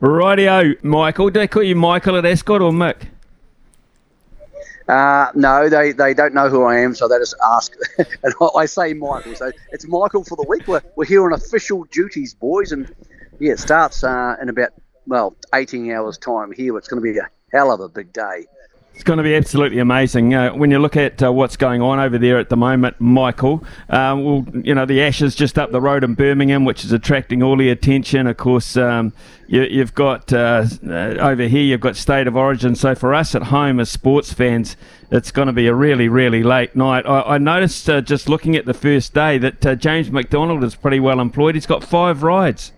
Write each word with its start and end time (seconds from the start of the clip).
Rightio, 0.00 0.82
Michael. 0.82 1.30
Do 1.30 1.40
they 1.40 1.48
call 1.48 1.62
you 1.62 1.76
Michael 1.76 2.16
at 2.16 2.26
Ascot 2.26 2.60
or 2.60 2.72
Mick? 2.72 3.08
Uh, 4.88 5.30
no, 5.34 5.68
they, 5.68 5.92
they 5.92 6.12
don't 6.12 6.34
know 6.34 6.48
who 6.48 6.64
I 6.64 6.80
am, 6.80 6.94
so 6.94 7.08
they 7.08 7.18
just 7.18 7.34
ask. 7.42 7.72
and 7.98 8.34
I 8.54 8.66
say 8.66 8.92
Michael. 8.92 9.34
So 9.34 9.50
it's 9.72 9.86
Michael 9.86 10.24
for 10.24 10.36
the 10.36 10.44
week. 10.46 10.68
We're, 10.68 10.82
we're 10.96 11.06
here 11.06 11.24
on 11.24 11.32
official 11.32 11.84
duties, 11.84 12.34
boys. 12.34 12.72
And 12.72 12.92
yeah, 13.40 13.52
it 13.52 13.60
starts 13.60 14.04
uh, 14.04 14.36
in 14.42 14.48
about, 14.48 14.70
well, 15.06 15.36
18 15.54 15.90
hours' 15.90 16.18
time 16.18 16.52
here. 16.52 16.76
It's 16.76 16.88
going 16.88 17.02
to 17.02 17.12
be 17.12 17.18
a 17.18 17.28
hell 17.52 17.72
of 17.72 17.80
a 17.80 17.88
big 17.88 18.12
day. 18.12 18.46
It's 18.94 19.02
going 19.02 19.16
to 19.16 19.24
be 19.24 19.34
absolutely 19.34 19.80
amazing. 19.80 20.34
Uh, 20.34 20.50
when 20.52 20.70
you 20.70 20.78
look 20.78 20.96
at 20.96 21.20
uh, 21.20 21.32
what's 21.32 21.56
going 21.56 21.82
on 21.82 21.98
over 21.98 22.16
there 22.16 22.38
at 22.38 22.48
the 22.48 22.56
moment, 22.56 23.00
Michael, 23.00 23.64
uh, 23.90 24.14
well, 24.16 24.46
you 24.62 24.72
know, 24.72 24.86
the 24.86 25.02
Ashes 25.02 25.34
just 25.34 25.58
up 25.58 25.72
the 25.72 25.80
road 25.80 26.04
in 26.04 26.14
Birmingham, 26.14 26.64
which 26.64 26.84
is 26.84 26.92
attracting 26.92 27.42
all 27.42 27.56
the 27.56 27.70
attention. 27.70 28.28
Of 28.28 28.36
course, 28.36 28.76
um, 28.76 29.12
you, 29.48 29.80
have 29.80 29.96
got 29.96 30.32
uh, 30.32 30.66
uh, 30.86 31.16
over 31.18 31.42
here, 31.42 31.62
you've 31.62 31.80
got 31.80 31.96
State 31.96 32.28
of 32.28 32.36
Origin. 32.36 32.76
So 32.76 32.94
for 32.94 33.12
us 33.12 33.34
at 33.34 33.42
home 33.42 33.80
as 33.80 33.90
sports 33.90 34.32
fans, 34.32 34.76
it's 35.10 35.32
going 35.32 35.46
to 35.46 35.52
be 35.52 35.66
a 35.66 35.74
really, 35.74 36.08
really 36.08 36.44
late 36.44 36.76
night. 36.76 37.04
I, 37.04 37.22
I 37.22 37.38
noticed 37.38 37.90
uh, 37.90 38.00
just 38.00 38.28
looking 38.28 38.54
at 38.54 38.64
the 38.64 38.74
first 38.74 39.12
day 39.12 39.38
that 39.38 39.80
James 39.80 40.08
McDonald 40.12 40.62
is 40.62 40.76
pretty 40.76 41.00
well 41.00 41.18
employed. 41.18 41.56
He's 41.56 41.66
got 41.66 41.82
five 41.82 42.22
rides. 42.22 42.70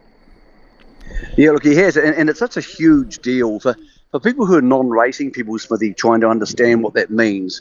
Yeah, 1.37 1.51
look, 1.51 1.65
he 1.65 1.75
has, 1.77 1.99
and, 1.99 2.15
and 2.15 2.31
it's 2.31 2.39
such 2.39 2.57
a 2.57 2.63
huge 2.63 3.19
deal 3.19 3.61
for 3.61 3.77
for 4.17 4.21
people 4.21 4.47
who 4.47 4.57
are 4.57 4.63
non-racing 4.63 5.31
people, 5.31 5.59
Smithy, 5.59 5.93
trying 5.93 6.23
to 6.23 6.29
understand 6.29 6.83
what 6.83 6.95
that 6.95 7.11
means, 7.11 7.61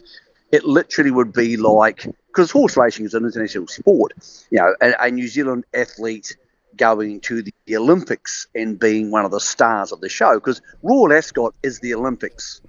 it 0.53 0.64
literally 0.64 1.12
would 1.12 1.34
be 1.34 1.58
like 1.58 2.08
because 2.28 2.50
horse 2.50 2.78
racing 2.78 3.03
is 3.03 3.14
an 3.14 3.25
international 3.25 3.67
sport. 3.67 4.14
You 4.52 4.59
know, 4.59 4.75
a, 4.81 4.94
a 5.02 5.12
New 5.12 5.28
Zealand 5.28 5.66
athlete 5.73 6.38
going 6.78 7.20
to 7.22 7.42
the 7.42 7.75
Olympics 7.75 8.47
and 8.56 8.80
being 8.80 9.12
one 9.12 9.25
of 9.25 9.31
the 9.31 9.39
stars 9.42 9.92
of 9.92 10.00
the 10.00 10.08
show 10.08 10.36
because 10.36 10.62
Royal 10.81 11.12
Ascot 11.12 11.53
is 11.62 11.81
the 11.81 11.94
Olympics 11.94 12.62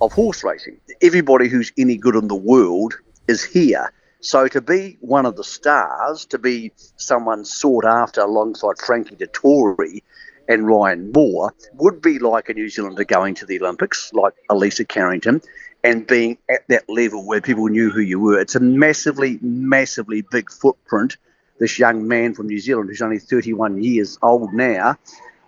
of 0.00 0.12
horse 0.12 0.42
racing. 0.42 0.80
Everybody 1.02 1.48
who's 1.48 1.72
any 1.76 1.98
good 1.98 2.16
in 2.16 2.28
the 2.28 2.34
world 2.34 2.94
is 3.28 3.44
here. 3.44 3.92
So 4.20 4.48
to 4.48 4.62
be 4.62 4.96
one 5.02 5.26
of 5.26 5.36
the 5.36 5.44
stars, 5.44 6.24
to 6.26 6.38
be 6.38 6.72
someone 6.96 7.44
sought 7.44 7.84
after 7.84 8.22
alongside 8.22 8.78
Frankie 8.78 9.16
Dettori 9.16 10.00
and 10.48 10.66
Ryan 10.66 11.12
Moore 11.12 11.54
would 11.74 12.00
be 12.00 12.18
like 12.18 12.48
a 12.48 12.54
New 12.54 12.68
Zealander 12.68 13.04
going 13.04 13.34
to 13.36 13.46
the 13.46 13.60
Olympics, 13.60 14.12
like 14.12 14.34
Elisa 14.48 14.84
Carrington, 14.84 15.40
and 15.82 16.06
being 16.06 16.38
at 16.48 16.66
that 16.68 16.88
level 16.88 17.24
where 17.26 17.40
people 17.40 17.68
knew 17.68 17.90
who 17.90 18.00
you 18.00 18.20
were. 18.20 18.40
It's 18.40 18.54
a 18.54 18.60
massively, 18.60 19.38
massively 19.40 20.22
big 20.22 20.50
footprint. 20.50 21.16
This 21.58 21.78
young 21.78 22.06
man 22.06 22.34
from 22.34 22.48
New 22.48 22.58
Zealand, 22.58 22.88
who's 22.88 23.02
only 23.02 23.18
31 23.18 23.82
years 23.82 24.18
old 24.22 24.52
now, 24.52 24.96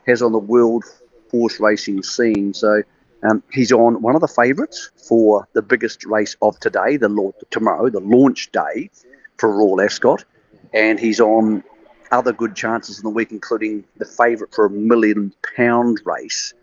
has 0.06 0.22
on 0.22 0.32
the 0.32 0.38
world 0.38 0.84
horse 1.30 1.60
racing 1.60 2.02
scene. 2.02 2.54
So 2.54 2.82
um, 3.22 3.42
he's 3.52 3.72
on 3.72 4.00
one 4.00 4.14
of 4.14 4.20
the 4.20 4.28
favourites 4.28 4.90
for 4.96 5.48
the 5.52 5.62
biggest 5.62 6.04
race 6.04 6.36
of 6.40 6.58
today, 6.60 6.96
the 6.96 7.32
tomorrow, 7.50 7.90
the 7.90 8.00
launch 8.00 8.50
day 8.52 8.90
for 9.36 9.50
Royal 9.50 9.80
Ascot, 9.80 10.24
and 10.72 10.98
he's 10.98 11.20
on 11.20 11.62
other 12.10 12.32
good 12.32 12.54
chances 12.54 12.98
in 12.98 13.04
the 13.04 13.10
week, 13.10 13.30
including 13.32 13.84
the 13.96 14.04
favourite 14.04 14.54
for 14.54 14.66
a 14.66 14.70
million 14.70 15.32
pound 15.56 16.00
race 16.04 16.54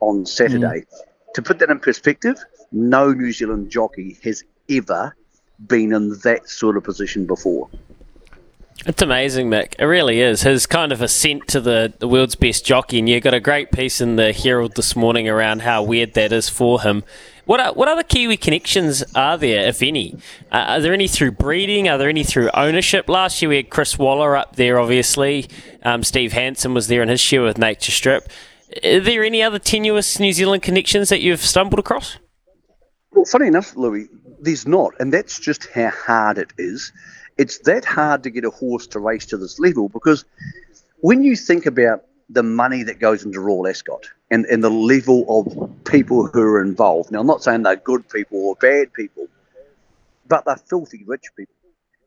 on 0.00 0.26
Saturday. 0.26 0.80
Mm. 0.80 1.34
To 1.34 1.42
put 1.42 1.58
that 1.60 1.70
in 1.70 1.78
perspective, 1.78 2.38
no 2.72 3.12
New 3.12 3.32
Zealand 3.32 3.70
jockey 3.70 4.18
has 4.24 4.44
ever 4.68 5.14
been 5.66 5.92
in 5.92 6.18
that 6.20 6.48
sort 6.48 6.76
of 6.76 6.84
position 6.84 7.26
before. 7.26 7.68
It's 8.86 9.02
amazing, 9.02 9.50
Mick. 9.50 9.74
It 9.78 9.84
really 9.84 10.22
is. 10.22 10.40
His 10.40 10.64
kind 10.66 10.90
of 10.90 11.02
ascent 11.02 11.46
to 11.48 11.60
the, 11.60 11.92
the 11.98 12.08
world's 12.08 12.34
best 12.34 12.64
jockey, 12.64 12.98
and 12.98 13.08
you 13.08 13.20
got 13.20 13.34
a 13.34 13.40
great 13.40 13.72
piece 13.72 14.00
in 14.00 14.16
the 14.16 14.32
Herald 14.32 14.74
this 14.74 14.96
morning 14.96 15.28
around 15.28 15.60
how 15.62 15.82
weird 15.82 16.14
that 16.14 16.32
is 16.32 16.48
for 16.48 16.80
him. 16.80 17.04
What 17.50 17.58
are, 17.58 17.72
what 17.72 17.88
other 17.88 18.04
Kiwi 18.04 18.36
connections 18.36 19.02
are 19.16 19.36
there, 19.36 19.66
if 19.66 19.82
any? 19.82 20.14
Uh, 20.52 20.66
are 20.68 20.80
there 20.80 20.92
any 20.92 21.08
through 21.08 21.32
breeding? 21.32 21.88
Are 21.88 21.98
there 21.98 22.08
any 22.08 22.22
through 22.22 22.48
ownership? 22.54 23.08
Last 23.08 23.42
year 23.42 23.48
we 23.48 23.56
had 23.56 23.70
Chris 23.70 23.98
Waller 23.98 24.36
up 24.36 24.54
there, 24.54 24.78
obviously. 24.78 25.48
Um, 25.82 26.04
Steve 26.04 26.32
Hansen 26.32 26.74
was 26.74 26.86
there 26.86 27.02
in 27.02 27.08
his 27.08 27.20
share 27.20 27.42
with 27.42 27.58
Nature 27.58 27.90
Strip. 27.90 28.28
Are 28.84 29.00
there 29.00 29.24
any 29.24 29.42
other 29.42 29.58
tenuous 29.58 30.20
New 30.20 30.32
Zealand 30.32 30.62
connections 30.62 31.08
that 31.08 31.22
you've 31.22 31.40
stumbled 31.40 31.80
across? 31.80 32.18
Well, 33.10 33.24
funny 33.24 33.48
enough, 33.48 33.74
Louis, 33.74 34.06
there's 34.40 34.68
not, 34.68 34.92
and 35.00 35.12
that's 35.12 35.40
just 35.40 35.66
how 35.74 35.90
hard 35.90 36.38
it 36.38 36.52
is. 36.56 36.92
It's 37.36 37.58
that 37.64 37.84
hard 37.84 38.22
to 38.22 38.30
get 38.30 38.44
a 38.44 38.50
horse 38.50 38.86
to 38.86 39.00
race 39.00 39.26
to 39.26 39.36
this 39.36 39.58
level 39.58 39.88
because 39.88 40.24
when 41.00 41.24
you 41.24 41.34
think 41.34 41.66
about 41.66 42.04
the 42.32 42.42
money 42.42 42.84
that 42.84 43.00
goes 43.00 43.24
into 43.24 43.40
Royal 43.40 43.66
Ascot 43.66 44.08
and, 44.30 44.46
and 44.46 44.62
the 44.62 44.70
level 44.70 45.26
of 45.28 45.84
people 45.84 46.26
who 46.26 46.40
are 46.40 46.62
involved. 46.62 47.10
Now, 47.10 47.20
I'm 47.20 47.26
not 47.26 47.42
saying 47.42 47.64
they're 47.64 47.76
good 47.76 48.08
people 48.08 48.38
or 48.38 48.54
bad 48.54 48.92
people, 48.92 49.26
but 50.28 50.44
they're 50.44 50.56
filthy 50.56 51.02
rich 51.06 51.24
people. 51.36 51.54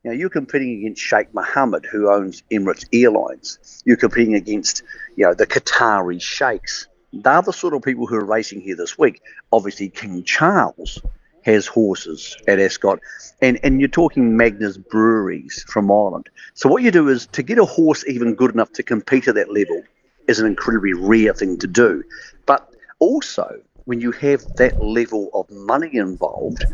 Now, 0.02 0.12
you're 0.12 0.30
competing 0.30 0.78
against 0.78 1.00
Sheikh 1.00 1.32
Mohammed, 1.34 1.86
who 1.86 2.10
owns 2.10 2.42
Emirates 2.50 2.86
Airlines. 2.92 3.82
You're 3.86 3.96
competing 3.96 4.34
against, 4.34 4.82
you 5.16 5.26
know, 5.26 5.34
the 5.34 5.46
Qatari 5.46 6.20
sheikhs. 6.20 6.88
They're 7.12 7.42
the 7.42 7.52
sort 7.52 7.74
of 7.74 7.82
people 7.82 8.06
who 8.06 8.16
are 8.16 8.24
racing 8.24 8.60
here 8.60 8.76
this 8.76 8.98
week. 8.98 9.22
Obviously, 9.52 9.88
King 9.88 10.24
Charles 10.24 11.00
has 11.42 11.66
horses 11.66 12.36
at 12.48 12.58
Ascot, 12.58 13.00
and, 13.42 13.60
and 13.62 13.80
you're 13.80 13.88
talking 13.88 14.36
Magners 14.36 14.82
Breweries 14.88 15.64
from 15.68 15.90
Ireland. 15.90 16.28
So 16.54 16.68
what 16.68 16.82
you 16.82 16.90
do 16.90 17.08
is 17.08 17.26
to 17.28 17.42
get 17.42 17.58
a 17.58 17.64
horse 17.64 18.04
even 18.06 18.34
good 18.34 18.52
enough 18.52 18.72
to 18.72 18.82
compete 18.82 19.28
at 19.28 19.34
that 19.34 19.52
level, 19.52 19.82
is 20.26 20.40
an 20.40 20.46
incredibly 20.46 20.92
rare 20.92 21.34
thing 21.34 21.58
to 21.58 21.66
do. 21.66 22.02
But 22.46 22.68
also, 22.98 23.60
when 23.84 24.00
you 24.00 24.12
have 24.12 24.42
that 24.56 24.82
level 24.82 25.30
of 25.34 25.50
money 25.50 25.96
involved, 25.96 26.64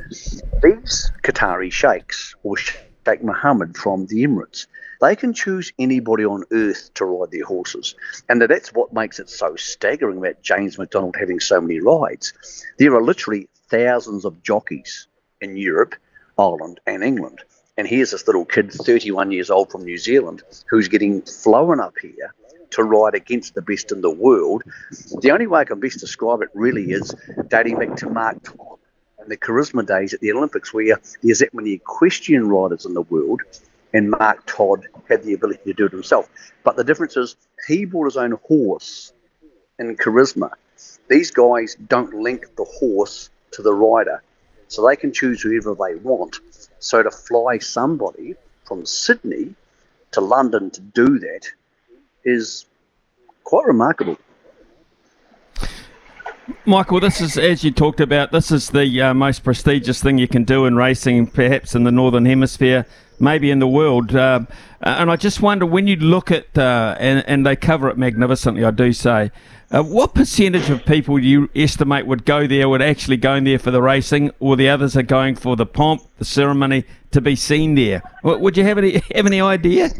these 0.62 1.10
Qatari 1.22 1.72
sheikhs 1.72 2.34
or 2.42 2.56
Sheikh 2.56 3.22
Mohammed 3.22 3.76
from 3.76 4.06
the 4.06 4.24
Emirates, 4.24 4.66
they 5.00 5.16
can 5.16 5.32
choose 5.32 5.72
anybody 5.78 6.24
on 6.24 6.44
earth 6.52 6.90
to 6.94 7.04
ride 7.04 7.30
their 7.30 7.44
horses. 7.44 7.94
And 8.28 8.40
that's 8.42 8.72
what 8.72 8.92
makes 8.92 9.18
it 9.18 9.28
so 9.28 9.56
staggering 9.56 10.18
about 10.18 10.42
James 10.42 10.78
McDonald 10.78 11.16
having 11.18 11.40
so 11.40 11.60
many 11.60 11.80
rides. 11.80 12.32
There 12.78 12.94
are 12.94 13.02
literally 13.02 13.48
thousands 13.68 14.24
of 14.24 14.42
jockeys 14.42 15.08
in 15.40 15.56
Europe, 15.56 15.94
Ireland, 16.38 16.80
and 16.86 17.02
England. 17.02 17.40
And 17.76 17.88
here's 17.88 18.10
this 18.10 18.26
little 18.26 18.44
kid, 18.44 18.70
31 18.70 19.32
years 19.32 19.50
old 19.50 19.70
from 19.70 19.84
New 19.84 19.96
Zealand, 19.96 20.42
who's 20.68 20.88
getting 20.88 21.22
flown 21.22 21.80
up 21.80 21.94
here 22.00 22.34
to 22.70 22.82
ride 22.82 23.14
against 23.14 23.54
the 23.54 23.62
best 23.62 23.92
in 23.92 24.00
the 24.00 24.10
world. 24.10 24.62
The 25.20 25.31
only 25.31 25.47
way 25.47 25.60
I 25.60 25.64
can 25.64 25.81
best 25.81 26.00
describe 26.00 26.42
it 26.42 26.48
really 26.54 26.92
is 26.92 27.14
dating 27.48 27.78
back 27.78 27.97
to 27.97 28.10
Mark 28.10 28.42
Todd 28.42 28.78
and 29.19 29.31
the 29.31 29.36
Charisma 29.36 29.86
days 29.86 30.14
at 30.14 30.20
the 30.20 30.32
Olympics, 30.32 30.72
where 30.72 30.98
there's 31.22 31.38
that 31.41 31.54
many 31.54 31.72
equestrian 31.72 32.48
riders 32.48 32.86
in 32.86 32.94
the 32.94 33.03
world, 33.03 33.41
and 33.92 34.10
Mark 34.10 34.44
Todd 34.47 34.86
had 35.09 35.22
the 35.25 35.34
ability 35.34 35.62
to 35.64 35.72
do 35.72 35.86
it 35.86 35.92
himself. 35.92 36.28
But 36.64 36.76
the 36.76 36.84
difference 36.84 37.16
is 37.16 37.36
he 37.66 37.84
brought 37.84 38.06
his 38.06 38.16
own 38.16 38.38
horse 38.42 39.12
and 39.78 39.98
Charisma. 39.98 40.50
These 41.09 41.30
guys 41.33 41.77
don't 41.89 42.15
link 42.15 42.56
the 42.56 42.65
horse 42.65 43.30
to 43.53 43.62
the 43.62 43.74
rider, 43.74 44.22
so 44.68 44.86
they 44.86 44.97
can 44.97 45.12
choose 45.12 45.42
whoever 45.42 45.74
they 45.74 45.97
want. 45.97 46.39
So 46.78 47.03
to 47.03 47.10
fly 47.10 47.59
somebody 47.59 48.36
from 48.65 48.86
Sydney 48.86 49.54
to 50.12 50.21
London 50.21 50.71
to 50.71 50.80
do 50.80 51.18
that 51.18 51.47
is 52.24 52.66
quite 53.45 53.66
remarkable. 53.66 54.16
Michael, 56.66 57.01
this 57.01 57.21
is, 57.21 57.39
as 57.39 57.65
you 57.65 57.71
talked 57.71 58.01
about, 58.01 58.33
this 58.33 58.51
is 58.51 58.71
the 58.71 59.01
uh, 59.01 59.15
most 59.15 59.45
prestigious 59.45 60.03
thing 60.03 60.19
you 60.19 60.28
can 60.28 60.45
do 60.45 60.66
in 60.66 60.77
racing, 60.77 61.27
perhaps 61.27 61.75
in 61.75 61.84
the 61.84 61.92
Northern 61.92 62.27
Hemisphere, 62.27 62.87
maybe 63.19 63.51
in 63.51 63.60
the 63.60 63.66
world. 63.69 64.15
Uh, 64.15 64.41
and 64.81 65.10
I 65.10 65.16
just 65.16 65.41
wonder 65.41 65.65
when 65.65 65.87
you 65.87 65.97
look 65.97 66.31
at, 66.31 66.57
uh, 66.59 66.97
and, 66.98 67.25
and, 67.27 67.47
they 67.47 67.57
cover 67.57 67.89
it 67.89 67.97
magnificently, 67.97 68.65
I 68.65 68.72
do 68.72 68.92
say, 68.92 69.31
uh, 69.71 69.83
what 69.83 70.15
percentage 70.15 70.69
of 70.71 70.84
people 70.84 71.16
do 71.16 71.22
you 71.22 71.51
estimate 71.54 72.07
would 72.07 72.25
go 72.25 72.47
there, 72.47 72.69
would 72.69 72.83
actually 72.83 73.16
go 73.16 73.34
in 73.34 73.45
there 73.45 73.59
for 73.59 73.71
the 73.71 73.81
racing, 73.81 74.31
or 74.41 74.57
the 74.57 74.69
others 74.69 74.97
are 74.97 75.03
going 75.03 75.37
for 75.37 75.57
the 75.57 75.66
pomp, 75.66 76.03
the 76.19 76.25
ceremony, 76.25 76.84
to 77.13 77.21
be 77.21 77.37
seen 77.37 77.75
there? 77.75 78.03
Would 78.22 78.57
you 78.57 78.65
have 78.65 78.78
any, 78.78 78.92
have 79.15 79.27
any 79.27 79.41
idea? 79.41 79.91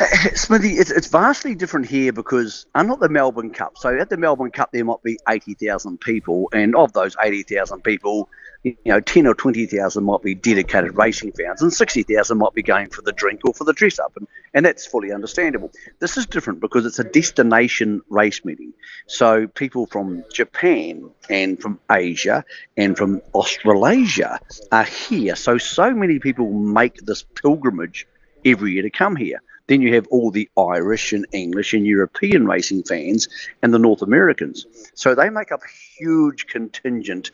Eh, 0.00 0.04
eh, 0.10 0.34
Smithy, 0.34 0.70
it's, 0.70 0.90
it's 0.90 1.08
vastly 1.08 1.54
different 1.54 1.86
here 1.86 2.12
because 2.12 2.64
unlike 2.74 3.00
the 3.00 3.10
Melbourne 3.10 3.50
Cup, 3.50 3.76
so 3.76 3.94
at 3.98 4.08
the 4.08 4.16
Melbourne 4.16 4.50
Cup 4.50 4.72
there 4.72 4.84
might 4.84 5.02
be 5.02 5.18
80,000 5.28 6.00
people, 6.00 6.48
and 6.52 6.74
of 6.74 6.94
those 6.94 7.14
80,000 7.22 7.82
people, 7.82 8.30
you 8.62 8.76
know, 8.86 9.00
10 9.00 9.26
or 9.26 9.34
20,000 9.34 10.02
might 10.02 10.22
be 10.22 10.34
dedicated 10.34 10.96
racing 10.96 11.32
fans, 11.32 11.60
and 11.60 11.70
60,000 11.70 12.38
might 12.38 12.54
be 12.54 12.62
going 12.62 12.88
for 12.88 13.02
the 13.02 13.12
drink 13.12 13.40
or 13.44 13.52
for 13.52 13.64
the 13.64 13.74
dress 13.74 13.98
up, 13.98 14.16
and, 14.16 14.26
and 14.54 14.64
that's 14.64 14.86
fully 14.86 15.12
understandable. 15.12 15.70
This 15.98 16.16
is 16.16 16.24
different 16.24 16.60
because 16.60 16.86
it's 16.86 16.98
a 16.98 17.04
destination 17.04 18.00
race 18.08 18.46
meeting. 18.46 18.72
So 19.08 19.46
people 19.46 19.86
from 19.86 20.24
Japan 20.32 21.10
and 21.28 21.60
from 21.60 21.78
Asia 21.90 22.46
and 22.78 22.96
from 22.96 23.20
Australasia 23.34 24.40
are 24.70 24.84
here. 24.84 25.36
So, 25.36 25.58
so 25.58 25.92
many 25.92 26.18
people 26.18 26.50
make 26.50 26.96
this 27.04 27.24
pilgrimage 27.34 28.06
every 28.42 28.72
year 28.72 28.82
to 28.82 28.90
come 28.90 29.16
here. 29.16 29.40
Then 29.66 29.80
you 29.80 29.94
have 29.94 30.06
all 30.08 30.30
the 30.30 30.48
Irish 30.58 31.12
and 31.12 31.26
English 31.32 31.72
and 31.72 31.86
European 31.86 32.46
racing 32.46 32.82
fans 32.82 33.28
and 33.62 33.72
the 33.72 33.78
North 33.78 34.02
Americans. 34.02 34.66
So 34.94 35.14
they 35.14 35.30
make 35.30 35.52
up 35.52 35.60
a 35.62 36.02
huge 36.02 36.46
contingent 36.46 37.30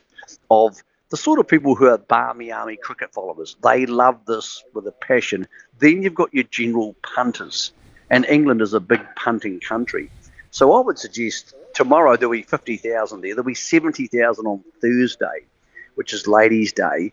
of 0.50 0.82
the 1.10 1.16
sort 1.16 1.38
of 1.38 1.48
people 1.48 1.74
who 1.74 1.86
are 1.86 1.98
Barmy 1.98 2.52
Army 2.52 2.76
cricket 2.76 3.12
followers. 3.12 3.56
They 3.62 3.86
love 3.86 4.26
this 4.26 4.62
with 4.74 4.86
a 4.86 4.92
passion. 4.92 5.48
Then 5.78 6.02
you've 6.02 6.14
got 6.14 6.34
your 6.34 6.44
general 6.44 6.94
punters, 7.02 7.72
and 8.10 8.26
England 8.26 8.60
is 8.60 8.74
a 8.74 8.80
big 8.80 9.00
punting 9.16 9.60
country. 9.60 10.10
So 10.50 10.72
I 10.72 10.80
would 10.80 10.98
suggest 10.98 11.54
tomorrow 11.74 12.16
there'll 12.16 12.32
be 12.32 12.42
50,000 12.42 13.20
there. 13.20 13.34
There'll 13.34 13.44
be 13.44 13.54
70,000 13.54 14.46
on 14.46 14.64
Thursday, 14.82 15.46
which 15.94 16.12
is 16.12 16.26
Ladies' 16.26 16.72
Day 16.72 17.12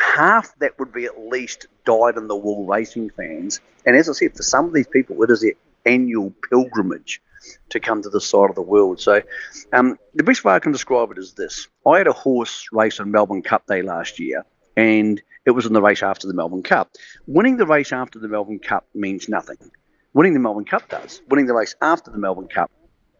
half 0.00 0.56
that 0.58 0.78
would 0.78 0.92
be 0.92 1.04
at 1.04 1.28
least 1.28 1.66
dyed 1.84 2.16
in 2.16 2.28
the 2.28 2.36
wool 2.36 2.66
racing 2.66 3.10
fans. 3.10 3.60
And 3.86 3.96
as 3.96 4.08
I 4.08 4.12
said, 4.12 4.36
for 4.36 4.42
some 4.42 4.66
of 4.66 4.74
these 4.74 4.86
people, 4.86 5.22
it 5.22 5.30
is 5.30 5.40
their 5.40 5.52
annual 5.86 6.32
pilgrimage 6.50 7.20
to 7.70 7.80
come 7.80 8.02
to 8.02 8.10
this 8.10 8.26
side 8.26 8.50
of 8.50 8.56
the 8.56 8.62
world. 8.62 9.00
So 9.00 9.22
um, 9.72 9.98
the 10.14 10.22
best 10.22 10.44
way 10.44 10.54
I 10.54 10.58
can 10.58 10.72
describe 10.72 11.10
it 11.10 11.18
is 11.18 11.34
this. 11.34 11.68
I 11.86 11.98
had 11.98 12.06
a 12.06 12.12
horse 12.12 12.68
race 12.72 13.00
on 13.00 13.10
Melbourne 13.10 13.42
Cup 13.42 13.66
Day 13.66 13.82
last 13.82 14.18
year, 14.18 14.44
and 14.76 15.20
it 15.46 15.52
was 15.52 15.66
in 15.66 15.72
the 15.72 15.82
race 15.82 16.02
after 16.02 16.26
the 16.26 16.34
Melbourne 16.34 16.62
Cup. 16.62 16.90
Winning 17.26 17.56
the 17.56 17.66
race 17.66 17.92
after 17.92 18.18
the 18.18 18.28
Melbourne 18.28 18.58
Cup 18.58 18.86
means 18.94 19.28
nothing. 19.28 19.56
Winning 20.12 20.34
the 20.34 20.40
Melbourne 20.40 20.64
Cup 20.64 20.88
does. 20.88 21.22
Winning 21.28 21.46
the 21.46 21.54
race 21.54 21.74
after 21.80 22.10
the 22.10 22.18
Melbourne 22.18 22.48
Cup 22.48 22.70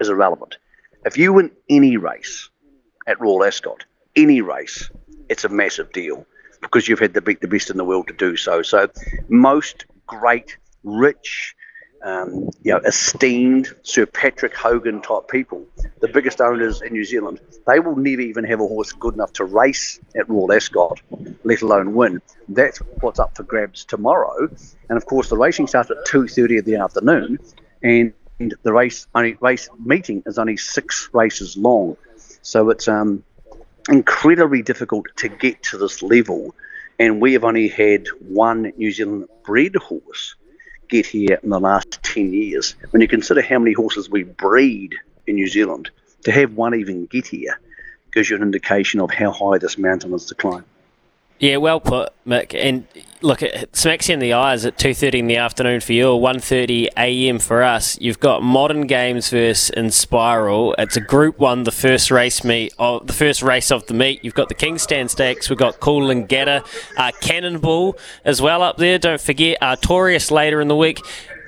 is 0.00 0.08
irrelevant. 0.08 0.58
If 1.04 1.16
you 1.16 1.32
win 1.32 1.52
any 1.68 1.96
race 1.96 2.50
at 3.06 3.20
Royal 3.20 3.44
Ascot, 3.44 3.84
any 4.16 4.40
race, 4.40 4.90
it's 5.28 5.44
a 5.44 5.48
massive 5.48 5.92
deal 5.92 6.26
because 6.60 6.88
you've 6.88 6.98
had 6.98 7.14
beat 7.24 7.40
the 7.40 7.48
best 7.48 7.70
in 7.70 7.76
the 7.76 7.84
world 7.84 8.08
to 8.08 8.14
do 8.14 8.36
so. 8.36 8.62
So 8.62 8.88
most 9.28 9.86
great, 10.06 10.56
rich, 10.84 11.54
um, 12.04 12.50
you 12.62 12.72
know, 12.72 12.78
esteemed 12.78 13.68
Sir 13.82 14.06
Patrick 14.06 14.54
Hogan 14.56 15.02
type 15.02 15.28
people, 15.28 15.66
the 16.00 16.08
biggest 16.08 16.40
owners 16.40 16.80
in 16.80 16.92
New 16.92 17.04
Zealand, 17.04 17.40
they 17.66 17.80
will 17.80 17.96
never 17.96 18.22
even 18.22 18.44
have 18.44 18.60
a 18.60 18.66
horse 18.66 18.92
good 18.92 19.14
enough 19.14 19.32
to 19.34 19.44
race 19.44 19.98
at 20.16 20.28
Royal 20.28 20.52
Ascot, 20.52 21.00
let 21.44 21.62
alone 21.62 21.94
win. 21.94 22.22
That's 22.48 22.78
what's 23.00 23.18
up 23.18 23.36
for 23.36 23.42
grabs 23.42 23.84
tomorrow. 23.84 24.48
And 24.88 24.96
of 24.96 25.06
course, 25.06 25.28
the 25.28 25.36
racing 25.36 25.66
starts 25.66 25.90
at 25.90 26.04
two 26.06 26.28
thirty 26.28 26.56
in 26.56 26.64
the 26.64 26.76
afternoon, 26.76 27.38
and 27.82 28.12
the 28.62 28.72
race 28.72 29.08
only 29.14 29.36
race 29.40 29.68
meeting 29.84 30.22
is 30.24 30.38
only 30.38 30.56
six 30.56 31.10
races 31.12 31.56
long. 31.56 31.96
So 32.42 32.70
it's 32.70 32.86
um, 32.86 33.24
incredibly 33.88 34.62
difficult 34.62 35.06
to 35.16 35.28
get 35.28 35.62
to 35.64 35.78
this 35.78 36.02
level. 36.02 36.54
And 36.98 37.20
we 37.20 37.32
have 37.34 37.44
only 37.44 37.68
had 37.68 38.08
one 38.20 38.72
New 38.76 38.90
Zealand 38.90 39.28
bred 39.44 39.76
horse 39.76 40.34
get 40.88 41.06
here 41.06 41.38
in 41.42 41.50
the 41.50 41.60
last 41.60 42.02
10 42.02 42.32
years. 42.32 42.74
When 42.90 43.00
you 43.00 43.08
consider 43.08 43.42
how 43.42 43.58
many 43.58 43.72
horses 43.72 44.08
we 44.08 44.24
breed 44.24 44.94
in 45.26 45.36
New 45.36 45.46
Zealand, 45.46 45.90
to 46.24 46.32
have 46.32 46.54
one 46.54 46.74
even 46.74 47.06
get 47.06 47.26
here 47.26 47.60
gives 48.12 48.30
you 48.30 48.36
an 48.36 48.42
indication 48.42 49.00
of 49.00 49.10
how 49.10 49.30
high 49.30 49.58
this 49.58 49.78
mountain 49.78 50.12
is 50.14 50.24
to 50.26 50.34
climb. 50.34 50.64
Yeah, 51.38 51.58
well 51.58 51.78
put, 51.78 52.12
Mick. 52.26 52.52
And 52.52 52.88
look, 53.20 53.42
it 53.42 53.76
smacks 53.76 54.08
you 54.08 54.14
in 54.14 54.18
the 54.18 54.32
eyes 54.32 54.64
at 54.64 54.76
2.30 54.76 55.20
in 55.20 55.26
the 55.28 55.36
afternoon 55.36 55.80
for 55.80 55.92
you, 55.92 56.10
or 56.10 56.20
1.30 56.20 56.88
a.m. 56.96 57.38
for 57.38 57.62
us. 57.62 57.98
You've 58.00 58.18
got 58.18 58.42
Modern 58.42 58.88
Games 58.88 59.30
versus 59.30 59.70
Inspiral. 59.76 60.74
It's 60.78 60.96
a 60.96 61.00
Group 61.00 61.38
1, 61.38 61.62
the 61.62 61.70
first 61.70 62.10
race 62.10 62.42
meet, 62.42 62.72
of, 62.78 63.06
the 63.06 63.12
first 63.12 63.40
race 63.40 63.70
of 63.70 63.86
the 63.86 63.94
meet. 63.94 64.24
You've 64.24 64.34
got 64.34 64.48
the 64.48 64.54
King's 64.54 64.82
Stand 64.82 65.12
Stakes. 65.12 65.48
We've 65.48 65.58
got 65.58 65.78
Coolangatta, 65.78 66.66
uh, 66.96 67.12
Cannonball 67.20 67.96
as 68.24 68.42
well 68.42 68.62
up 68.62 68.76
there. 68.76 68.98
Don't 68.98 69.20
forget 69.20 69.58
uh, 69.60 69.76
Artorius 69.76 70.32
later 70.32 70.60
in 70.60 70.66
the 70.66 70.76
week. 70.76 71.00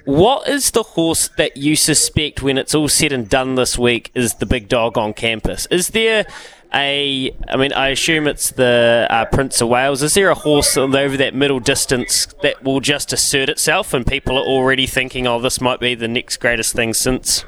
What 0.05 0.49
is 0.49 0.71
the 0.71 0.83
horse 0.83 1.29
that 1.37 1.57
you 1.57 1.77
suspect 1.77 2.43
when 2.43 2.59
it's 2.59 2.75
all 2.75 2.89
said 2.89 3.13
and 3.13 3.29
done 3.29 3.57
this 3.57 3.77
week 3.77 4.11
is 4.15 4.35
the 4.35 4.47
big 4.47 4.69
dog 4.69 4.97
on 4.97 5.13
campus? 5.15 5.67
Is 5.67 5.89
there 5.89 6.27
a, 6.73 7.37
I 7.49 7.57
mean, 7.57 7.73
I 7.73 7.89
assume 7.89 8.27
it's 8.27 8.51
the 8.51 9.07
uh, 9.11 9.25
Prince 9.27 9.61
of 9.61 9.69
Wales. 9.69 10.03
Is 10.03 10.15
there 10.15 10.31
a 10.31 10.35
horse 10.35 10.77
over 10.77 11.17
that 11.17 11.35
middle 11.35 11.61
distance 11.61 12.27
that 12.43 12.63
will 12.63 12.81
just 12.81 13.13
assert 13.13 13.49
itself 13.49 13.93
and 13.93 14.07
people 14.07 14.37
are 14.37 14.45
already 14.45 14.87
thinking, 14.87 15.27
oh, 15.27 15.41
this 15.41 15.61
might 15.61 15.81
be 15.81 15.95
the 15.95 16.09
next 16.09 16.39
greatest 16.39 16.75
thing 16.75 16.95
since? 16.95 17.45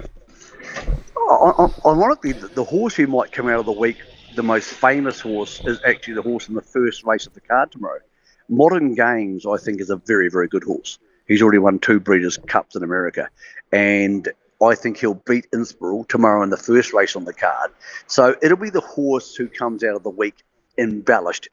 Ironically, 1.87 2.33
the 2.33 2.65
horse 2.65 2.95
who 2.97 3.07
might 3.07 3.33
come 3.33 3.49
out 3.49 3.61
of 3.61 3.67
the 3.67 3.73
week, 3.73 3.99
the 4.35 4.43
most 4.43 4.71
famous 4.71 5.21
horse, 5.21 5.61
is 5.65 5.81
actually 5.87 6.15
the 6.15 6.23
horse 6.23 6.49
in 6.49 6.55
the 6.55 6.63
first 6.63 7.05
race 7.05 7.27
of 7.27 7.35
the 7.35 7.41
card 7.41 7.71
tomorrow. 7.71 8.01
Modern 8.49 8.95
Games, 8.95 9.47
I 9.47 9.57
think, 9.57 9.81
is 9.81 9.91
a 9.91 9.97
very, 9.97 10.29
very 10.29 10.49
good 10.49 10.65
horse. 10.65 10.99
He's 11.27 11.41
already 11.41 11.59
won 11.59 11.79
two 11.79 12.01
Breeders' 12.01 12.39
Cups 12.47 12.77
in 12.77 12.83
America. 12.83 13.29
And 13.71 14.29
I 14.63 14.75
think 14.75 14.99
he'll 14.99 15.15
beat 15.15 15.51
Inspiral 15.51 16.07
tomorrow 16.09 16.43
in 16.43 16.51
the 16.51 16.57
first 16.57 16.93
race 16.93 17.17
on 17.17 17.25
the 17.25 17.33
card. 17.33 17.73
So 18.07 18.37
it'll 18.43 18.57
be 18.57 18.71
the 18.71 18.81
horse 18.81 19.35
who 19.35 19.49
comes 19.49 19.83
out 19.83 19.97
of 19.97 20.03
the 20.03 20.11
week 20.11 20.43
embellished. 20.79 21.49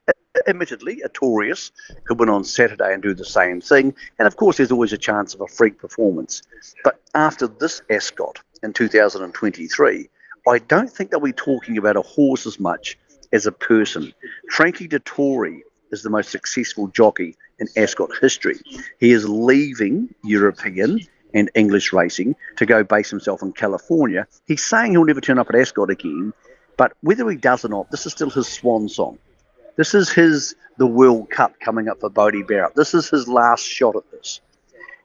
Admittedly, 0.47 1.01
Artorius 1.03 1.71
could 2.05 2.19
win 2.19 2.29
on 2.29 2.43
Saturday 2.43 2.93
and 2.93 3.01
do 3.01 3.13
the 3.13 3.25
same 3.25 3.61
thing. 3.61 3.95
And 4.19 4.27
of 4.27 4.37
course, 4.37 4.57
there's 4.57 4.71
always 4.71 4.93
a 4.93 4.97
chance 4.97 5.33
of 5.33 5.41
a 5.41 5.47
freak 5.47 5.79
performance. 5.79 6.43
But 6.83 7.01
after 7.15 7.47
this 7.47 7.81
Ascot 7.89 8.41
in 8.61 8.73
2023, 8.73 10.09
I 10.47 10.59
don't 10.59 10.89
think 10.89 11.11
they'll 11.11 11.19
be 11.19 11.33
talking 11.33 11.77
about 11.77 11.97
a 11.97 12.01
horse 12.01 12.45
as 12.45 12.59
much 12.59 12.97
as 13.33 13.45
a 13.45 13.51
person. 13.51 14.13
Frankie 14.51 14.87
Dettori 14.87 15.61
is 15.91 16.03
the 16.03 16.09
most 16.09 16.29
successful 16.29 16.87
jockey 16.87 17.35
in 17.59 17.67
Ascot 17.75 18.11
history. 18.21 18.59
He 18.99 19.11
is 19.11 19.27
leaving 19.27 20.13
European 20.23 20.99
and 21.33 21.49
English 21.55 21.93
racing 21.93 22.35
to 22.57 22.65
go 22.65 22.83
base 22.83 23.09
himself 23.09 23.41
in 23.41 23.51
California. 23.51 24.27
He's 24.47 24.63
saying 24.63 24.91
he'll 24.91 25.05
never 25.05 25.21
turn 25.21 25.39
up 25.39 25.49
at 25.49 25.55
Ascot 25.55 25.89
again, 25.89 26.33
but 26.77 26.93
whether 27.01 27.29
he 27.29 27.37
does 27.37 27.65
or 27.65 27.69
not, 27.69 27.91
this 27.91 28.05
is 28.05 28.13
still 28.13 28.29
his 28.29 28.47
swan 28.47 28.89
song. 28.89 29.17
This 29.75 29.93
is 29.93 30.09
his 30.09 30.55
the 30.77 30.87
World 30.87 31.29
Cup 31.29 31.59
coming 31.59 31.89
up 31.89 31.99
for 31.99 32.09
Bodie 32.09 32.43
Barrett. 32.43 32.75
This 32.75 32.93
is 32.93 33.09
his 33.09 33.27
last 33.27 33.63
shot 33.65 33.95
at 33.95 34.09
this. 34.11 34.39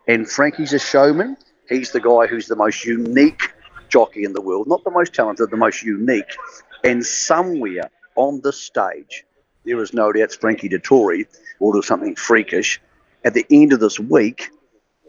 And 0.06 0.28
Frankie's 0.28 0.72
a 0.72 0.78
showman. 0.78 1.36
He's 1.68 1.90
the 1.90 2.00
guy 2.00 2.26
who's 2.26 2.46
the 2.46 2.56
most 2.56 2.84
unique 2.84 3.52
jockey 3.88 4.24
in 4.24 4.32
the 4.32 4.40
world, 4.40 4.68
not 4.68 4.84
the 4.84 4.90
most 4.90 5.14
talented, 5.14 5.50
the 5.50 5.56
most 5.56 5.82
unique. 5.82 6.36
And 6.84 7.04
somewhere 7.04 7.90
on 8.16 8.40
the 8.42 8.52
stage, 8.52 9.24
there 9.64 9.80
is 9.80 9.94
no 9.94 10.12
doubt 10.12 10.32
Frankie 10.32 10.68
Dettori 10.68 11.26
will 11.58 11.72
do 11.72 11.82
something 11.82 12.14
freakish. 12.16 12.80
At 13.24 13.34
the 13.34 13.46
end 13.50 13.72
of 13.72 13.80
this 13.80 13.98
week, 13.98 14.50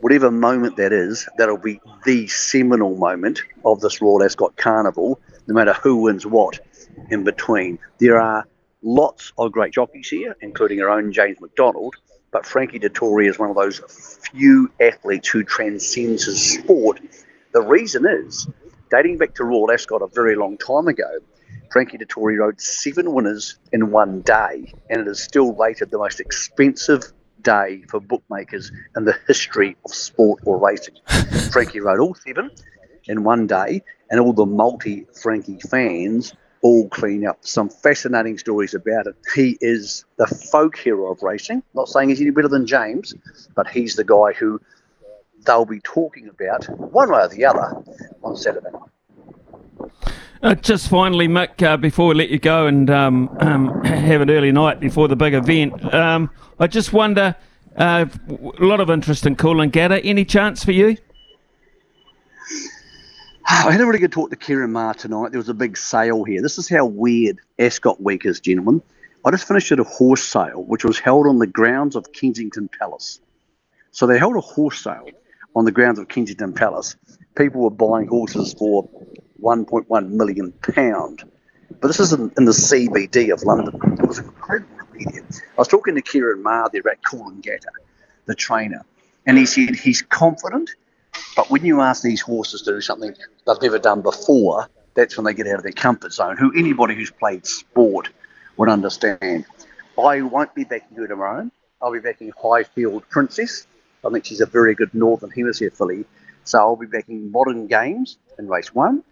whatever 0.02 0.32
moment 0.32 0.78
that 0.78 0.94
is, 0.94 1.28
that'll 1.38 1.58
be 1.58 1.80
the 2.06 2.28
seminal 2.28 2.96
moment 2.96 3.42
of 3.64 3.80
this 3.82 4.02
Royal 4.02 4.24
Ascot 4.24 4.56
Carnival, 4.58 5.20
no 5.48 5.54
matter 5.54 5.74
who 5.74 5.98
wins 5.98 6.25
what 6.25 6.60
in 7.10 7.24
between. 7.24 7.80
There 8.00 8.20
are 8.20 8.46
lots 8.82 9.32
of 9.38 9.52
great 9.52 9.74
jockeys 9.74 10.10
here, 10.10 10.36
including 10.42 10.82
our 10.82 10.90
own 10.90 11.12
James 11.12 11.40
McDonald, 11.42 11.96
but 12.32 12.46
Frankie 12.46 12.80
Dettori 12.80 13.30
is 13.30 13.40
one 13.40 13.50
of 13.50 13.56
those 13.56 13.80
few 14.32 14.70
athletes 14.80 15.30
who 15.30 15.44
transcends 15.44 16.25
his 16.25 16.60
sport. 16.60 17.00
The 17.54 17.62
reason 17.62 18.06
is, 18.06 18.48
dating 18.92 19.18
back 19.18 19.36
to 19.36 19.44
Royal 19.44 19.72
Ascot 19.72 20.02
a 20.02 20.08
very 20.08 20.36
long 20.36 20.58
time 20.58 20.88
ago, 20.88 21.20
Frankie 21.72 21.98
Dettori 21.98 22.38
rode 22.38 22.60
seven 22.62 23.14
winners 23.14 23.58
in 23.72 23.92
one 23.92 24.22
day, 24.22 24.74
and 24.90 25.02
it 25.02 25.08
is 25.08 25.22
still 25.22 25.54
rated 25.54 25.92
the 25.92 25.98
most 25.98 26.20
expensive 26.20 27.12
day 27.46 27.84
for 27.88 28.02
bookmakers 28.02 28.72
in 28.98 29.06
the 29.06 29.16
history 29.28 29.78
of 29.86 29.92
sport 29.92 30.42
or 30.46 30.58
racing. 30.58 30.96
Frankie 31.54 31.80
rode 31.80 32.02
all 32.02 32.16
seven 32.16 32.52
in 33.06 33.24
one 33.24 33.48
day, 33.48 33.82
and 34.10 34.20
all 34.20 34.34
the 34.34 34.46
multi 34.46 35.06
Frankie 35.22 35.60
fans 35.70 36.34
all 36.62 36.90
clean 36.90 37.25
up. 37.25 37.38
Some 37.42 37.70
fascinating 37.70 38.38
stories 38.38 38.74
about 38.74 39.08
it. 39.08 39.16
He 39.36 39.58
is 39.62 40.04
the 40.18 40.28
folk 40.28 40.75
hero 40.75 41.12
of 41.12 41.22
racing. 41.22 41.64
Not 41.74 41.88
saying 41.88 42.10
he's 42.10 42.20
any 42.20 42.32
better 42.32 42.48
than 42.48 42.66
James, 42.66 43.14
but 43.56 43.68
he's 43.68 43.96
the 43.96 44.04
guy 44.04 44.34
who 44.34 44.60
they'll 45.46 45.66
be 45.66 45.80
talking 45.82 46.28
about 46.28 46.66
one 46.66 47.12
way 47.12 47.20
or 47.20 47.28
the 47.28 47.46
other 47.46 47.84
on 48.24 48.36
Saturday 48.36 48.72
night. 48.74 48.90
Uh, 50.42 50.56
just 50.56 50.89
finally, 50.89 51.27
Mick, 51.27 51.62
uh, 51.63 51.77
before 51.77 52.08
we 52.08 52.15
let 52.15 52.30
you 52.30 52.39
go 52.39 52.68
and 52.68 52.89
um, 52.89 53.36
um, 53.39 53.84
have 53.84 54.22
an 54.22 54.30
early 54.30 54.51
night 54.51 54.80
before 54.80 55.08
the 55.08 55.15
big 55.15 55.34
event, 55.34 55.94
um, 55.94 56.30
I 56.60 56.68
just 56.68 56.94
wonder 56.94 57.36
Uh, 57.77 58.06
a 58.30 58.63
lot 58.63 58.80
of 58.80 58.89
interest 58.89 59.25
in 59.25 59.36
Coolangatta. 59.36 60.00
Any 60.01 60.24
chance 60.24 60.63
for 60.63 60.72
you? 60.72 60.96
I 63.48 63.70
had 63.70 63.82
a 63.82 63.86
really 63.86 64.00
good 64.00 64.13
talk 64.13 64.30
to 64.30 64.38
Ciaron 64.38 64.72
Maher 64.72 64.94
tonight. 64.94 65.32
There 65.32 65.39
was 65.39 65.50
a 65.50 65.54
big 65.54 65.77
sale 65.77 66.24
here. 66.24 66.42
This 66.42 66.58
is 66.58 66.70
how 66.70 66.86
weird 66.86 67.39
Ascot 67.60 68.01
Week 68.01 68.25
is, 68.25 68.39
gentlemen. 68.39 68.82
I 69.25 69.32
just 69.32 69.46
finished 69.46 69.72
at 69.74 69.80
a 69.80 69.84
horse 69.84 70.24
sale, 70.24 70.63
which 70.63 70.86
was 70.86 71.00
held 71.00 71.27
on 71.27 71.39
the 71.39 71.48
grounds 71.48 71.98
of 71.98 72.13
Kensington 72.13 72.70
Palace. 72.80 73.20
So 73.92 74.08
they 74.08 74.18
held 74.18 74.38
a 74.38 74.42
horse 74.42 74.82
sale 74.82 75.10
on 75.56 75.65
the 75.65 75.72
grounds 75.72 76.00
of 76.00 76.08
Kensington 76.08 76.54
Palace. 76.54 76.96
People 77.36 77.60
were 77.62 77.70
buying 77.72 78.08
horses 78.08 78.54
for 78.54 78.89
1.1 79.42 80.10
million 80.10 80.51
pound. 80.51 81.24
But 81.82 81.88
this 81.88 82.00
is 82.00 82.13
in, 82.13 82.32
in 82.38 82.46
the 82.46 82.51
CBD 82.51 83.34
of 83.34 83.44
London. 83.44 83.80
It 84.00 84.08
was 84.08 84.20
incredible 84.20 84.70
media. 84.94 85.22
I 85.32 85.58
was 85.58 85.68
talking 85.68 85.96
to 85.96 86.01
Ciaron 86.01 86.42
Maher 86.42 86.70
there 86.72 86.88
at 86.89 87.01
Coolangatta, 87.04 87.72
the 88.25 88.36
trainer, 88.36 88.86
and 89.25 89.38
he 89.38 89.46
said 89.46 89.75
he's 89.75 90.01
confident, 90.01 90.70
but 91.36 91.50
when 91.50 91.65
you 91.65 91.82
ask 91.82 92.04
these 92.04 92.22
horses 92.22 92.62
to 92.63 92.72
do 92.72 92.82
something 92.82 93.13
they've 93.46 93.62
never 93.62 93.80
done 93.80 94.01
before, 94.01 94.70
that's 94.94 95.18
when 95.18 95.25
they 95.25 95.34
get 95.34 95.48
out 95.48 95.58
of 95.58 95.63
their 95.63 95.72
comfort 95.72 96.13
zone. 96.13 96.38
Who 96.38 96.54
anybody 96.58 96.96
who's 96.96 97.12
played 97.12 97.46
sport 97.46 98.10
would 98.58 98.70
understand. 98.70 99.46
I 100.01 100.22
won't 100.22 100.54
be 100.56 100.63
backing 100.63 100.98
her 100.98 101.08
tomorrow. 101.08 101.50
I'll 101.82 101.92
be 101.92 102.00
backing 102.00 102.32
Highfield 102.42 103.08
Princess. 103.10 103.68
I 104.06 104.10
think 104.10 104.25
she's 104.25 104.42
a 104.42 104.46
very 104.46 104.75
good 104.75 104.94
Northern 104.94 105.32
Hemisphere 105.32 105.72
filly. 105.72 106.06
So 106.44 106.60
I'll 106.60 106.75
be 106.75 106.86
backing 106.86 107.32
Modern 107.32 107.68
Games 107.68 108.18
in 108.38 108.48
race 108.48 108.74
one, 108.74 109.04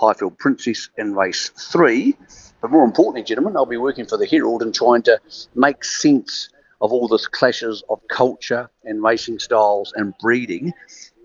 Highfield 0.00 0.38
Princess 0.38 0.88
in 0.96 1.14
race 1.14 1.50
three. 1.50 2.16
But 2.62 2.70
more 2.70 2.84
importantly, 2.84 3.22
gentlemen, 3.22 3.56
I'll 3.56 3.66
be 3.66 3.76
working 3.76 4.06
for 4.06 4.16
the 4.16 4.26
Herald 4.26 4.62
and 4.62 4.74
trying 4.74 5.02
to 5.02 5.20
make 5.54 5.84
sense 5.84 6.48
of 6.80 6.92
all 6.92 7.06
this 7.06 7.26
clashes 7.26 7.82
of 7.90 8.00
culture 8.08 8.70
and 8.84 9.02
racing 9.02 9.38
styles 9.38 9.92
and 9.94 10.14
breeding 10.18 10.72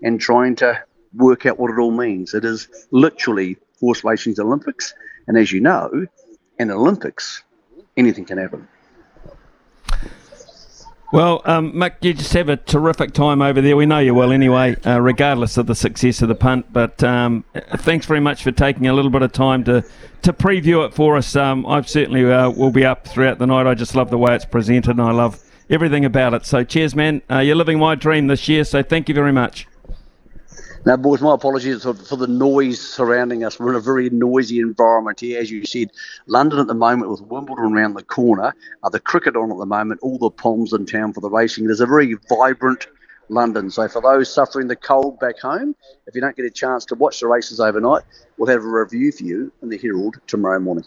and 0.02 0.20
trying 0.20 0.56
to 0.56 0.82
work 1.14 1.46
out 1.46 1.58
what 1.58 1.70
it 1.70 1.78
all 1.78 1.90
means. 1.90 2.34
It 2.34 2.44
is 2.44 2.68
literally 2.90 3.56
horse 3.80 4.04
racing's 4.04 4.38
Olympics. 4.38 4.94
And 5.26 5.38
as 5.38 5.50
you 5.50 5.60
know, 5.60 6.06
in 6.58 6.70
Olympics, 6.70 7.42
anything 7.96 8.26
can 8.26 8.38
happen. 8.38 8.68
Well, 11.12 11.40
um, 11.44 11.72
Mick, 11.72 11.94
you 12.00 12.14
just 12.14 12.32
have 12.32 12.48
a 12.48 12.56
terrific 12.56 13.12
time 13.12 13.40
over 13.40 13.60
there. 13.60 13.76
We 13.76 13.86
know 13.86 14.00
you 14.00 14.12
will 14.12 14.32
anyway, 14.32 14.74
uh, 14.84 15.00
regardless 15.00 15.56
of 15.56 15.66
the 15.66 15.74
success 15.74 16.20
of 16.20 16.28
the 16.28 16.34
punt. 16.34 16.72
But 16.72 17.02
um, 17.04 17.44
thanks 17.54 18.06
very 18.06 18.20
much 18.20 18.42
for 18.42 18.50
taking 18.50 18.88
a 18.88 18.92
little 18.92 19.10
bit 19.10 19.22
of 19.22 19.32
time 19.32 19.62
to, 19.64 19.84
to 20.22 20.32
preview 20.32 20.84
it 20.84 20.94
for 20.94 21.16
us. 21.16 21.36
Um, 21.36 21.64
I 21.64 21.80
certainly 21.82 22.30
uh, 22.30 22.50
will 22.50 22.72
be 22.72 22.84
up 22.84 23.06
throughout 23.06 23.38
the 23.38 23.46
night. 23.46 23.66
I 23.68 23.74
just 23.74 23.94
love 23.94 24.10
the 24.10 24.18
way 24.18 24.34
it's 24.34 24.44
presented 24.44 24.90
and 24.90 25.02
I 25.02 25.12
love 25.12 25.40
everything 25.70 26.04
about 26.04 26.34
it. 26.34 26.44
So, 26.44 26.64
cheers, 26.64 26.96
man. 26.96 27.22
Uh, 27.30 27.38
you're 27.38 27.56
living 27.56 27.78
my 27.78 27.94
dream 27.94 28.26
this 28.26 28.48
year, 28.48 28.64
so 28.64 28.82
thank 28.82 29.08
you 29.08 29.14
very 29.14 29.32
much. 29.32 29.68
Now, 30.86 30.96
boys, 30.96 31.20
my 31.20 31.34
apologies 31.34 31.82
for, 31.82 31.94
for, 31.94 32.14
the 32.14 32.28
noise 32.28 32.80
surrounding 32.80 33.42
us. 33.42 33.58
We're 33.58 33.70
in 33.70 33.74
a 33.74 33.80
very 33.80 34.08
noisy 34.08 34.60
environment 34.60 35.18
here. 35.18 35.40
As 35.40 35.50
you 35.50 35.66
said, 35.66 35.90
London 36.28 36.60
at 36.60 36.68
the 36.68 36.74
moment 36.74 37.10
with 37.10 37.22
Wimbledon 37.22 37.74
around 37.74 37.94
the 37.94 38.04
corner, 38.04 38.54
uh, 38.84 38.88
the 38.88 39.00
cricket 39.00 39.34
on 39.34 39.50
at 39.50 39.58
the 39.58 39.66
moment, 39.66 39.98
all 40.00 40.16
the 40.16 40.30
palms 40.30 40.72
in 40.72 40.86
town 40.86 41.12
for 41.12 41.20
the 41.20 41.28
racing. 41.28 41.64
There's 41.64 41.80
a 41.80 41.86
very 41.86 42.14
vibrant 42.28 42.86
London. 43.28 43.68
So 43.68 43.88
for 43.88 44.00
those 44.00 44.32
suffering 44.32 44.68
the 44.68 44.76
cold 44.76 45.18
back 45.18 45.40
home, 45.40 45.74
if 46.06 46.14
you 46.14 46.20
don't 46.20 46.36
get 46.36 46.46
a 46.46 46.50
chance 46.50 46.84
to 46.84 46.94
watch 46.94 47.18
the 47.18 47.26
races 47.26 47.58
overnight, 47.58 48.04
we'll 48.38 48.48
have 48.48 48.62
a 48.62 48.68
review 48.68 49.10
for 49.10 49.24
you 49.24 49.50
in 49.62 49.70
the 49.70 49.78
Herald 49.78 50.18
tomorrow 50.28 50.60
morning. 50.60 50.84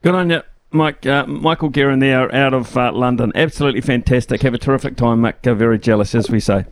Good 0.00 0.14
on 0.14 0.30
you. 0.30 0.40
Mike, 0.70 1.04
uh, 1.04 1.26
Michael 1.26 1.68
Guerin 1.68 1.98
there 1.98 2.34
out 2.34 2.54
of 2.54 2.74
uh, 2.74 2.90
London. 2.90 3.32
Absolutely 3.34 3.82
fantastic. 3.82 4.40
Have 4.40 4.54
a 4.54 4.58
terrific 4.58 4.96
time, 4.96 5.20
Mick. 5.20 5.44
very 5.58 5.78
jealous, 5.78 6.14
as 6.14 6.30
we 6.30 6.40
say. 6.40 6.64